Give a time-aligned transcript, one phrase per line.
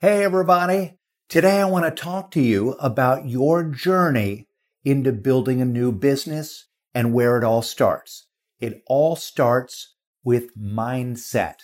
[0.00, 0.94] Hey, everybody.
[1.28, 4.46] Today I want to talk to you about your journey
[4.84, 8.28] into building a new business and where it all starts.
[8.60, 11.56] It all starts with mindset.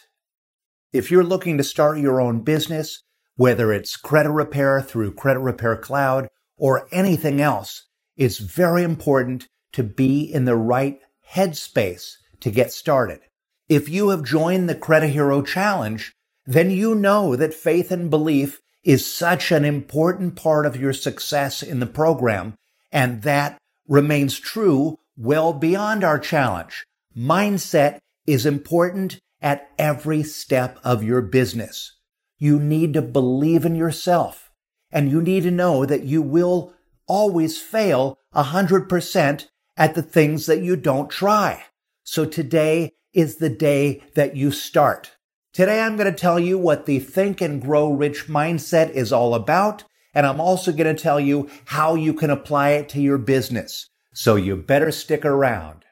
[0.92, 3.04] If you're looking to start your own business,
[3.36, 6.26] whether it's credit repair through Credit Repair Cloud
[6.56, 10.98] or anything else, it's very important to be in the right
[11.34, 13.20] headspace to get started.
[13.68, 16.12] If you have joined the Credit Hero Challenge,
[16.46, 21.62] then you know that faith and belief is such an important part of your success
[21.62, 22.54] in the program,
[22.92, 23.58] and that
[23.88, 26.84] remains true well beyond our challenge.
[27.16, 31.96] Mindset is important at every step of your business.
[32.38, 34.50] You need to believe in yourself,
[34.90, 36.74] and you need to know that you will
[37.06, 41.64] always fail 100% at the things that you don't try.
[42.02, 45.13] So today is the day that you start.
[45.54, 49.36] Today I'm going to tell you what the Think and Grow Rich mindset is all
[49.36, 53.18] about, and I'm also going to tell you how you can apply it to your
[53.18, 53.88] business.
[54.12, 55.84] So you better stick around.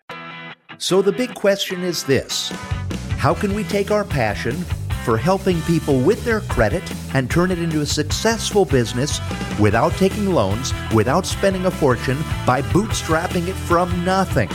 [0.79, 2.49] So the big question is this.
[3.19, 4.57] How can we take our passion
[5.05, 6.83] for helping people with their credit
[7.15, 9.21] and turn it into a successful business
[9.61, 14.49] without taking loans, without spending a fortune, by bootstrapping it from nothing?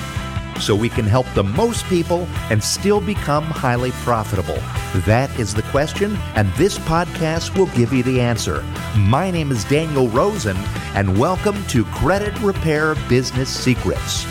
[0.59, 4.57] So we can help the most people and still become highly profitable?
[5.05, 8.63] That is the question, and this podcast will give you the answer.
[8.97, 10.57] My name is Daniel Rosen,
[10.95, 14.25] and welcome to Credit Repair Business Secrets.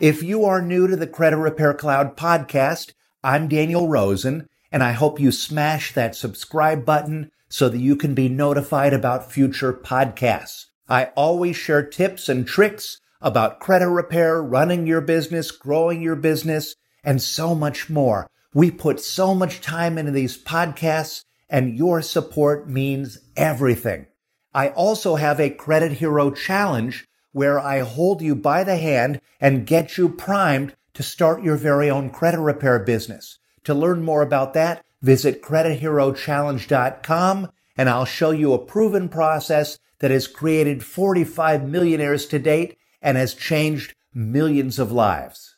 [0.00, 2.92] If you are new to the Credit Repair Cloud podcast,
[3.24, 8.14] I'm Daniel Rosen, and I hope you smash that subscribe button so that you can
[8.14, 10.66] be notified about future podcasts.
[10.88, 16.74] I always share tips and tricks about credit repair, running your business, growing your business,
[17.02, 18.28] and so much more.
[18.52, 24.06] We put so much time into these podcasts and your support means everything.
[24.52, 29.66] I also have a credit hero challenge where I hold you by the hand and
[29.66, 33.38] get you primed to start your very own credit repair business.
[33.64, 40.10] To learn more about that, visit creditherochallenge.com and I'll show you a proven process that
[40.10, 45.56] has created 45 millionaires to date and has changed millions of lives.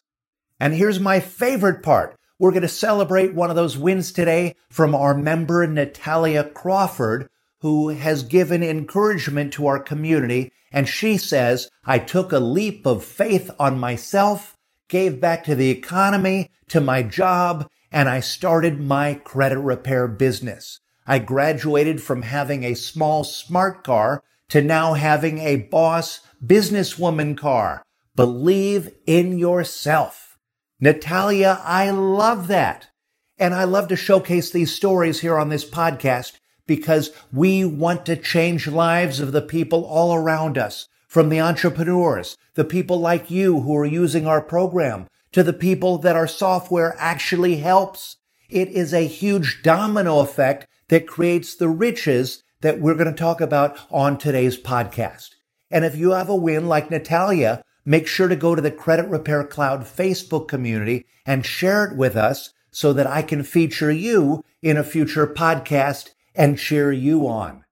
[0.60, 2.16] And here's my favorite part.
[2.38, 7.28] We're going to celebrate one of those wins today from our member, Natalia Crawford,
[7.60, 10.52] who has given encouragement to our community.
[10.70, 14.56] And she says, I took a leap of faith on myself,
[14.88, 20.80] gave back to the economy, to my job, and I started my credit repair business.
[21.06, 27.82] I graduated from having a small smart car to now having a boss businesswoman car.
[28.14, 30.36] Believe in yourself.
[30.80, 32.88] Natalia, I love that.
[33.38, 38.16] And I love to showcase these stories here on this podcast because we want to
[38.16, 43.60] change lives of the people all around us, from the entrepreneurs, the people like you
[43.60, 48.16] who are using our program, to the people that our software actually helps.
[48.50, 53.40] It is a huge domino effect that creates the riches that we're going to talk
[53.40, 55.30] about on today's podcast.
[55.70, 59.08] And if you have a win like Natalia, make sure to go to the Credit
[59.08, 64.44] Repair Cloud Facebook community and share it with us so that I can feature you
[64.62, 67.64] in a future podcast and cheer you on.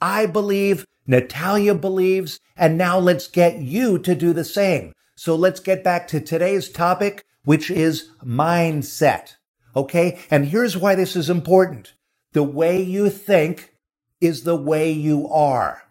[0.00, 4.92] I believe, Natalia believes, and now let's get you to do the same.
[5.16, 9.36] So let's get back to today's topic, which is mindset.
[9.76, 10.18] Okay.
[10.30, 11.94] And here's why this is important.
[12.32, 13.74] The way you think
[14.20, 15.83] is the way you are.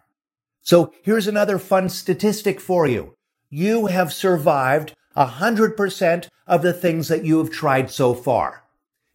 [0.64, 3.14] So here's another fun statistic for you.
[3.50, 8.64] You have survived 100% of the things that you have tried so far.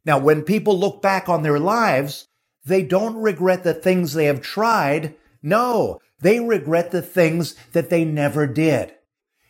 [0.05, 2.27] Now, when people look back on their lives,
[2.63, 5.15] they don't regret the things they have tried.
[5.41, 8.93] No, they regret the things that they never did.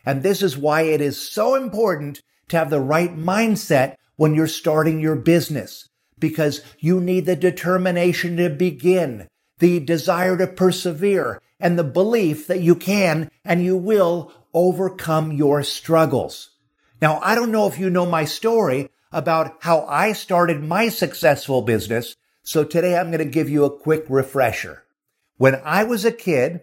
[0.04, 4.46] And this is why it is so important to have the right mindset when you're
[4.46, 5.88] starting your business,
[6.18, 9.28] because you need the determination to begin,
[9.58, 15.62] the desire to persevere, and the belief that you can and you will overcome your
[15.62, 16.50] struggles.
[17.00, 21.62] Now, I don't know if you know my story about how I started my successful
[21.62, 24.84] business, so today I'm going to give you a quick refresher.
[25.36, 26.60] When I was a kid,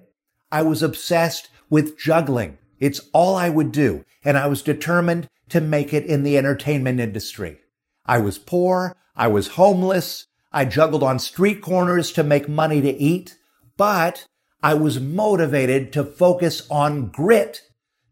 [0.52, 2.58] I was obsessed with juggling.
[2.80, 7.00] It's all I would do, and I was determined to make it in the entertainment
[7.00, 7.60] industry.
[8.06, 12.90] I was poor, I was homeless, I juggled on street corners to make money to
[12.90, 13.38] eat,
[13.76, 14.28] but
[14.62, 17.62] I was motivated to focus on grit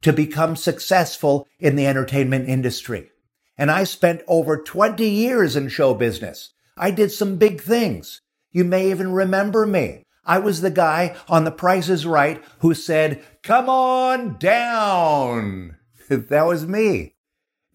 [0.01, 3.09] to become successful in the entertainment industry.
[3.57, 6.53] And I spent over 20 years in show business.
[6.77, 8.21] I did some big things.
[8.51, 10.03] You may even remember me.
[10.25, 15.77] I was the guy on The Price is Right who said, come on down.
[16.09, 17.15] that was me.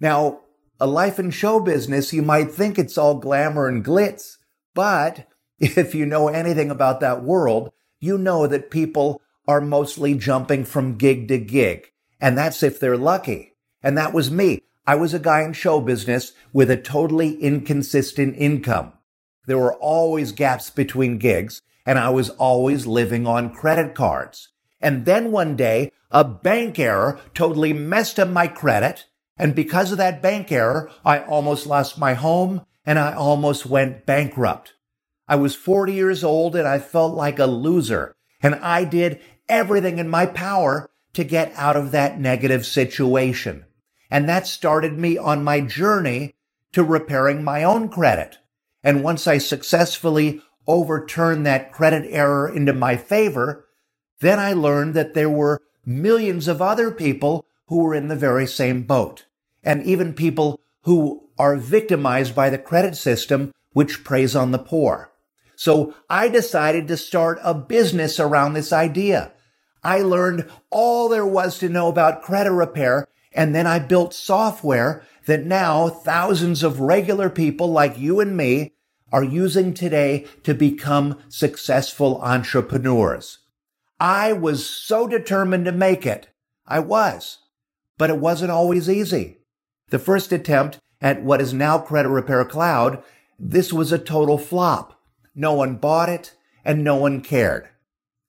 [0.01, 0.41] Now,
[0.79, 4.37] a life in show business, you might think it's all glamour and glitz,
[4.75, 5.27] but
[5.59, 10.97] if you know anything about that world, you know that people are mostly jumping from
[10.97, 11.93] gig to gig.
[12.21, 13.55] And that's if they're lucky.
[13.83, 14.63] And that was me.
[14.87, 18.93] I was a guy in show business with a totally inconsistent income.
[19.47, 24.49] There were always gaps between gigs and I was always living on credit cards.
[24.81, 29.07] And then one day, a bank error totally messed up my credit.
[29.37, 34.07] And because of that bank error, I almost lost my home and I almost went
[34.07, 34.75] bankrupt.
[35.31, 38.17] I was 40 years old and I felt like a loser.
[38.43, 43.65] And I did everything in my power to get out of that negative situation.
[44.11, 46.35] And that started me on my journey
[46.73, 48.39] to repairing my own credit.
[48.83, 53.67] And once I successfully overturned that credit error into my favor,
[54.19, 58.49] then I learned that there were millions of other people who were in the very
[58.49, 59.27] same boat.
[59.63, 65.10] And even people who are victimized by the credit system, which preys on the poor.
[65.61, 69.33] So I decided to start a business around this idea.
[69.85, 75.05] I learned all there was to know about credit repair, and then I built software
[75.27, 78.73] that now thousands of regular people like you and me
[79.13, 83.41] are using today to become successful entrepreneurs.
[84.01, 86.31] I was so determined to make it.
[86.67, 87.37] I was.
[87.99, 89.37] But it wasn't always easy.
[89.91, 93.03] The first attempt at what is now Credit Repair Cloud,
[93.39, 94.97] this was a total flop.
[95.35, 96.35] No one bought it
[96.65, 97.69] and no one cared.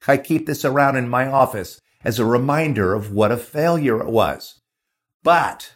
[0.07, 4.07] I keep this around in my office as a reminder of what a failure it
[4.07, 4.59] was.
[5.23, 5.73] But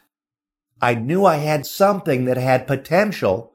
[0.81, 3.53] I knew I had something that had potential,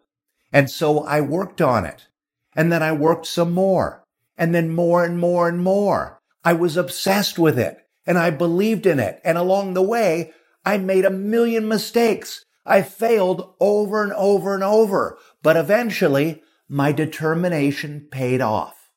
[0.52, 2.06] and so I worked on it.
[2.55, 4.05] And then I worked some more,
[4.37, 6.20] and then more and more and more.
[6.44, 9.20] I was obsessed with it, and I believed in it.
[9.25, 10.32] And along the way,
[10.64, 12.44] I made a million mistakes.
[12.64, 18.88] I failed over and over and over, but eventually my determination paid off.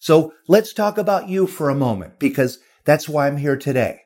[0.00, 4.00] So let's talk about you for a moment because that's why I'm here today.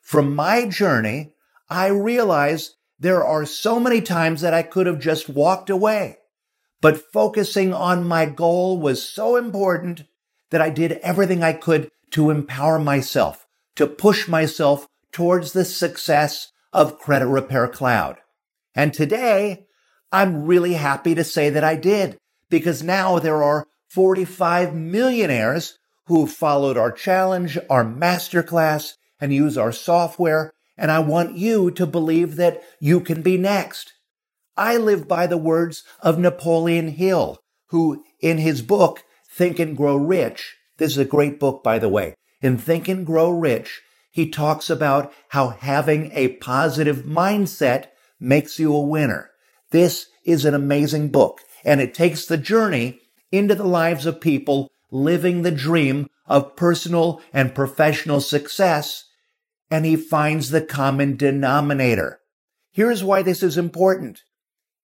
[0.00, 1.34] From my journey,
[1.68, 6.18] I realize there are so many times that I could have just walked away,
[6.80, 10.04] but focusing on my goal was so important
[10.50, 13.44] that I did everything I could to empower myself,
[13.74, 18.18] to push myself towards the success of Credit Repair Cloud.
[18.72, 19.66] And today,
[20.12, 22.18] I'm really happy to say that I did
[22.50, 29.58] because now there are 45 millionaires who have followed our challenge, our masterclass, and use
[29.58, 30.52] our software.
[30.76, 33.92] And I want you to believe that you can be next.
[34.56, 39.96] I live by the words of Napoleon Hill, who in his book, Think and Grow
[39.96, 42.14] Rich, this is a great book, by the way.
[42.40, 48.74] In Think and Grow Rich, he talks about how having a positive mindset makes you
[48.74, 49.30] a winner.
[49.70, 53.00] This is an amazing book, and it takes the journey
[53.30, 59.04] into the lives of people living the dream of personal and professional success,
[59.70, 62.20] and he finds the common denominator.
[62.70, 64.22] Here's why this is important.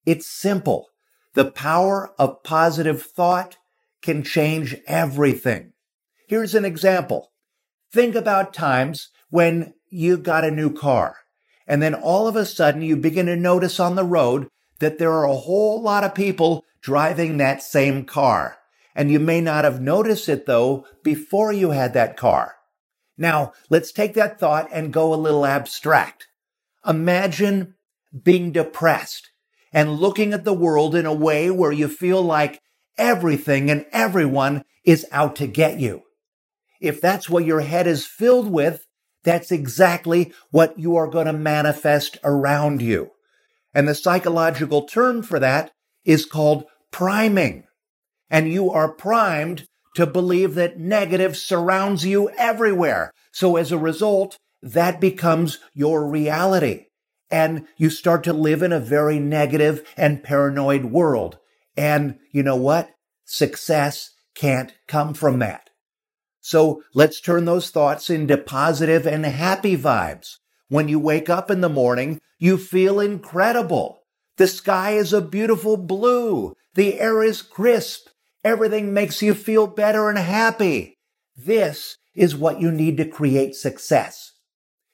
[0.04, 0.88] It's simple.
[1.34, 3.56] The power of positive thought
[4.02, 5.72] can change everything.
[6.26, 7.32] Here's an example.
[7.92, 11.16] Think about times when you got a new car
[11.66, 14.48] and then all of a sudden you begin to notice on the road
[14.80, 18.58] that there are a whole lot of people driving that same car.
[18.94, 22.56] And you may not have noticed it though before you had that car.
[23.16, 26.28] Now, let's take that thought and go a little abstract.
[26.86, 27.74] Imagine
[28.22, 29.30] being depressed
[29.72, 32.60] and looking at the world in a way where you feel like
[32.98, 36.02] everything and everyone is out to get you.
[36.80, 38.86] If that's what your head is filled with,
[39.22, 43.12] that's exactly what you are going to manifest around you.
[43.72, 45.72] And the psychological term for that
[46.04, 47.64] is called priming.
[48.30, 53.10] And you are primed to believe that negative surrounds you everywhere.
[53.32, 56.86] So as a result, that becomes your reality.
[57.32, 61.38] And you start to live in a very negative and paranoid world.
[61.76, 62.90] And you know what?
[63.24, 65.70] Success can't come from that.
[66.40, 70.36] So let's turn those thoughts into positive and happy vibes.
[70.68, 74.03] When you wake up in the morning, you feel incredible.
[74.36, 76.56] The sky is a beautiful blue.
[76.74, 78.08] The air is crisp.
[78.42, 80.98] Everything makes you feel better and happy.
[81.36, 84.32] This is what you need to create success.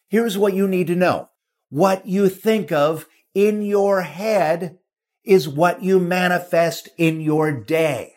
[0.08, 1.30] Here's what you need to know.
[1.70, 4.78] What you think of in your head
[5.24, 8.14] is what you manifest in your day.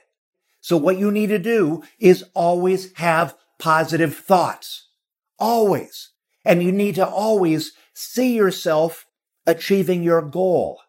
[0.59, 4.89] So what you need to do is always have positive thoughts.
[5.39, 6.11] Always.
[6.43, 9.05] And you need to always see yourself
[9.45, 10.79] achieving your goal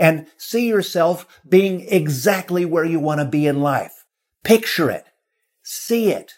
[0.00, 4.06] and see yourself being exactly where you want to be in life.
[4.42, 5.04] Picture it.
[5.62, 6.32] See it.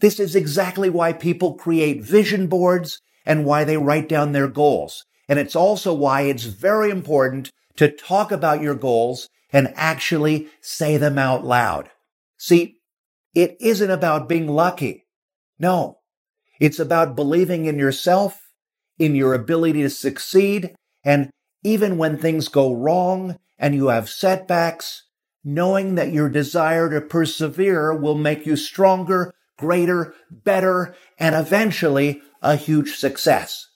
[0.00, 5.06] This is exactly why people create vision boards and why they write down their goals.
[5.26, 10.98] And it's also why it's very important to talk about your goals and actually say
[10.98, 11.88] them out loud.
[12.36, 12.76] See,
[13.34, 15.06] it isn't about being lucky.
[15.58, 16.00] No,
[16.60, 18.40] it's about believing in yourself,
[18.98, 21.30] in your ability to succeed, and
[21.62, 25.04] even when things go wrong and you have setbacks,
[25.44, 32.56] knowing that your desire to persevere will make you stronger, greater, better, and eventually a
[32.56, 33.68] huge success.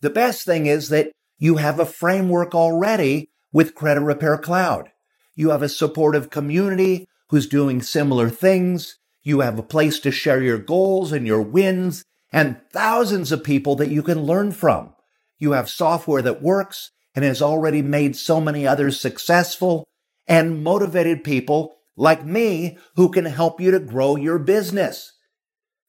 [0.00, 4.90] The best thing is that you have a framework already with Credit Repair Cloud.
[5.34, 8.98] You have a supportive community who's doing similar things.
[9.22, 13.76] You have a place to share your goals and your wins and thousands of people
[13.76, 14.94] that you can learn from.
[15.38, 19.84] You have software that works and has already made so many others successful
[20.26, 25.12] and motivated people like me who can help you to grow your business.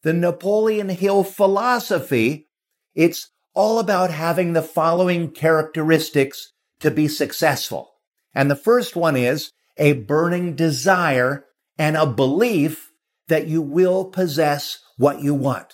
[0.03, 2.47] The Napoleon Hill philosophy,
[2.93, 7.91] it's all about having the following characteristics to be successful.
[8.33, 11.45] And the first one is a burning desire
[11.77, 12.91] and a belief
[13.27, 15.73] that you will possess what you want.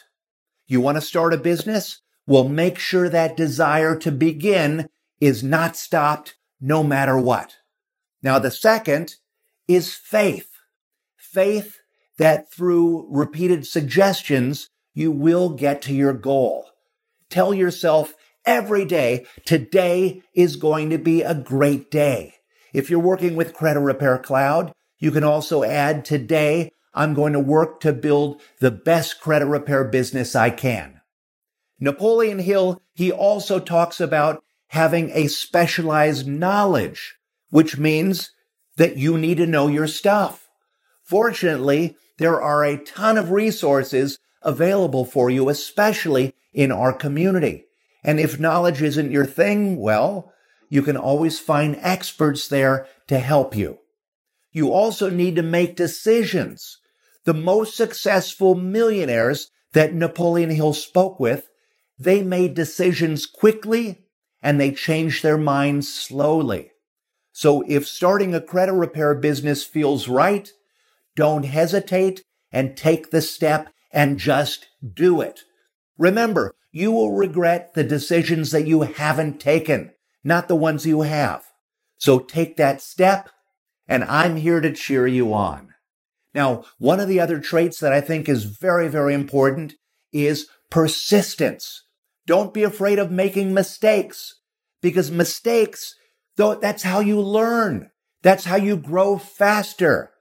[0.67, 1.99] You want to start a business?
[2.25, 4.87] Well, make sure that desire to begin
[5.21, 7.55] is not stopped no matter what.
[8.21, 9.15] Now, the second
[9.67, 10.49] is faith.
[11.15, 11.77] Faith
[12.17, 16.65] that through repeated suggestions, you will get to your goal.
[17.29, 18.13] Tell yourself
[18.45, 22.33] every day, today is going to be a great day.
[22.73, 27.39] If you're working with Credit Repair Cloud, you can also add today, I'm going to
[27.39, 31.01] work to build the best credit repair business I can.
[31.79, 37.17] Napoleon Hill, he also talks about having a specialized knowledge,
[37.49, 38.31] which means
[38.77, 40.47] that you need to know your stuff.
[41.03, 47.65] Fortunately, there are a ton of resources available for you, especially in our community.
[48.01, 50.31] And if knowledge isn't your thing, well,
[50.69, 53.79] you can always find experts there to help you.
[54.53, 56.77] You also need to make decisions.
[57.25, 61.49] The most successful millionaires that Napoleon Hill spoke with,
[61.99, 64.05] they made decisions quickly
[64.41, 66.71] and they change their minds slowly.
[67.31, 70.51] So if starting a credit repair business feels right,
[71.15, 75.41] don't hesitate and take the step and just do it.
[75.97, 79.91] Remember, you will regret the decisions that you haven't taken,
[80.23, 81.45] not the ones you have.
[81.97, 83.29] So take that step,
[83.87, 85.73] and I'm here to cheer you on.
[86.33, 89.75] Now, one of the other traits that I think is very, very important
[90.13, 91.83] is persistence.
[92.31, 94.39] Don't be afraid of making mistakes
[94.81, 95.95] because mistakes,
[96.37, 97.91] though, that's how you learn.
[98.21, 100.11] That's how you grow faster.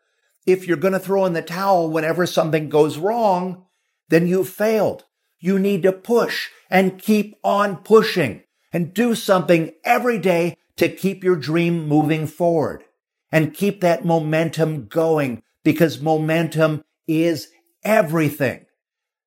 [0.44, 3.66] If you're going to throw in the towel whenever something goes wrong,
[4.08, 5.04] then you've failed.
[5.38, 11.22] You need to push and keep on pushing and do something every day to keep
[11.22, 12.82] your dream moving forward
[13.30, 17.52] and keep that momentum going because momentum is
[17.84, 18.66] everything.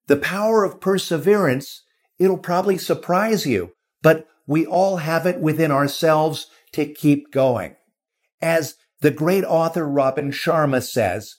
[0.08, 1.83] The power of perseverance,
[2.20, 7.75] it'll probably surprise you, but we all have it within ourselves to keep going.
[8.41, 11.36] As the great author Robin Sharma says,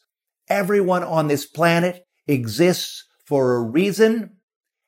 [0.49, 4.37] everyone on this planet exists for a reason,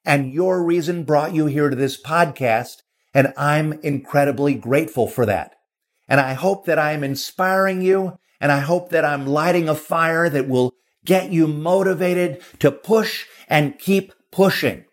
[0.04, 2.76] and your reason brought you here to this podcast,
[3.12, 5.54] and I'm incredibly grateful for that.
[6.08, 10.28] And I hope that I'm inspiring you, and I hope that I'm lighting a fire
[10.28, 10.72] that will
[11.04, 14.84] get you motivated to push and keep pushing.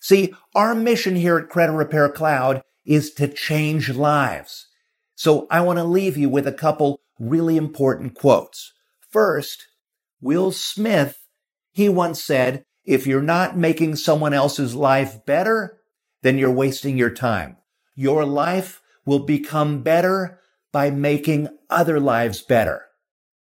[0.00, 4.66] See, our mission here at Credit Repair Cloud is to change lives.
[5.14, 8.72] So I want to leave you with a couple really important quotes.
[9.10, 9.66] First,
[10.20, 11.18] Will Smith,
[11.72, 15.78] he once said, if you're not making someone else's life better,
[16.22, 17.56] then you're wasting your time.
[17.94, 20.40] Your life will become better
[20.72, 22.86] by making other lives better.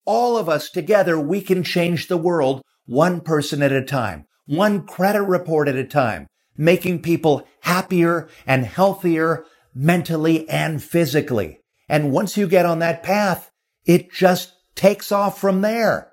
[0.05, 4.85] All of us together, we can change the world one person at a time, one
[4.85, 6.27] credit report at a time,
[6.57, 11.61] making people happier and healthier mentally and physically.
[11.89, 13.51] And once you get on that path,
[13.85, 16.13] it just takes off from there.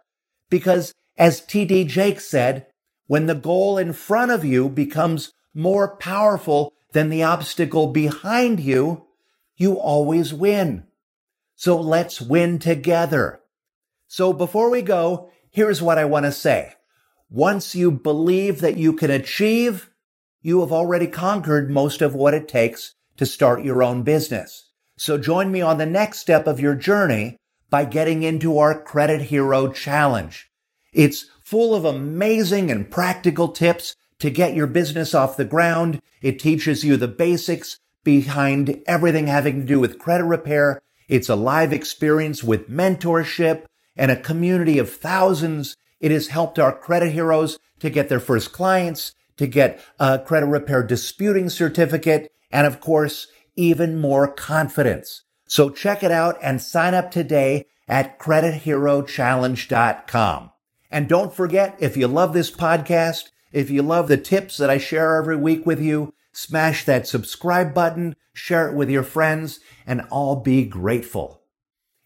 [0.51, 1.85] Because as T.D.
[1.85, 2.67] Jakes said,
[3.07, 9.07] when the goal in front of you becomes more powerful than the obstacle behind you,
[9.55, 10.85] you always win.
[11.55, 13.41] So let's win together.
[14.07, 16.73] So before we go, here's what I want to say.
[17.29, 19.89] Once you believe that you can achieve,
[20.41, 24.69] you have already conquered most of what it takes to start your own business.
[24.95, 27.37] So join me on the next step of your journey
[27.69, 30.49] by getting into our Credit Hero Challenge.
[30.93, 36.01] It's full of amazing and practical tips to get your business off the ground.
[36.21, 40.81] It teaches you the basics behind everything having to do with credit repair.
[41.09, 43.65] It's a live experience with mentorship
[43.97, 45.75] and a community of thousands.
[45.99, 50.47] It has helped our credit heroes to get their first clients, to get a credit
[50.47, 55.23] repair disputing certificate, and of course, even more confidence.
[55.47, 60.51] So check it out and sign up today at creditherochallenge.com.
[60.89, 64.77] And don't forget, if you love this podcast, if you love the tips that I
[64.77, 70.03] share every week with you, smash that subscribe button, share it with your friends, and
[70.11, 71.41] I'll be grateful.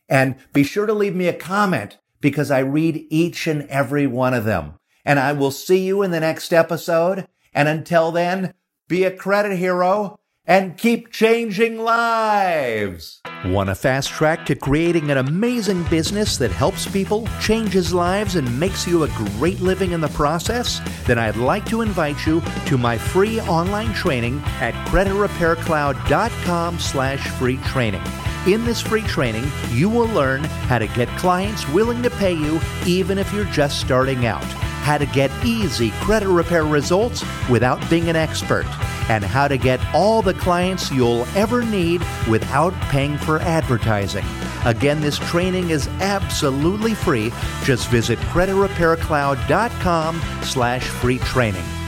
[0.08, 4.34] And be sure to leave me a comment because I read each and every one
[4.34, 4.76] of them.
[5.04, 7.28] And I will see you in the next episode.
[7.54, 8.54] And until then,
[8.88, 13.22] be a credit hero and keep changing lives.
[13.46, 18.60] Want a fast track to creating an amazing business that helps people, changes lives, and
[18.60, 20.80] makes you a great living in the process?
[21.06, 27.58] Then I'd like to invite you to my free online training at creditrepaircloud.com slash free
[27.58, 28.04] training.
[28.48, 32.60] In this free training, you will learn how to get clients willing to pay you
[32.88, 34.44] even if you're just starting out,
[34.82, 38.66] how to get easy credit repair results without being an expert
[39.12, 44.26] and how to get all the clients you'll ever need without paying for advertising.
[44.66, 47.32] Again, this training is absolutely free.
[47.64, 51.81] Just visit creditrepaircloud.com slash free training.